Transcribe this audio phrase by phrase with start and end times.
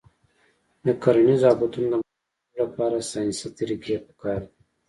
[0.85, 4.57] د کرنیزو آفتونو د معلومولو لپاره ساینسي طریقې پکار دي.